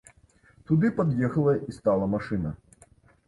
Туды 0.69 0.89
пад'ехала 0.99 1.53
і 1.69 1.75
стала 1.77 2.09
машына. 2.17 2.55